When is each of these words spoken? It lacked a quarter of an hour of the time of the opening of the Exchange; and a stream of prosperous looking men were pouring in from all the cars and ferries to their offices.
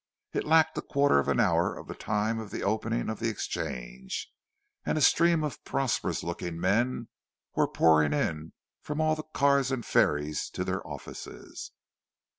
It 0.33 0.45
lacked 0.45 0.75
a 0.79 0.81
quarter 0.81 1.19
of 1.19 1.27
an 1.27 1.39
hour 1.39 1.77
of 1.77 1.87
the 1.87 1.93
time 1.93 2.39
of 2.39 2.49
the 2.49 2.63
opening 2.63 3.07
of 3.07 3.19
the 3.19 3.29
Exchange; 3.29 4.31
and 4.83 4.97
a 4.97 4.99
stream 4.99 5.43
of 5.43 5.63
prosperous 5.63 6.23
looking 6.23 6.59
men 6.59 7.07
were 7.53 7.67
pouring 7.67 8.11
in 8.11 8.53
from 8.81 8.99
all 8.99 9.13
the 9.15 9.21
cars 9.21 9.71
and 9.71 9.85
ferries 9.85 10.49
to 10.53 10.63
their 10.63 10.81
offices. 10.87 11.73